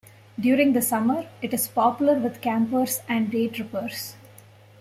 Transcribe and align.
During 0.39 0.73
the 0.73 0.81
summer, 0.81 1.27
it 1.43 1.53
is 1.53 1.67
popular 1.67 2.15
with 2.15 2.41
campers 2.41 3.01
and 3.07 3.29
day-trippers. 3.29 4.15